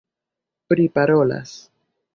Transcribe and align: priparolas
priparolas 0.67 1.53